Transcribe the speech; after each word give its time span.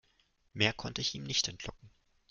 Mehr 0.53 0.73
konnte 0.73 0.99
ich 1.01 1.13
ihm 1.13 1.21
nicht 1.25 1.47
entlocken. 1.47 1.91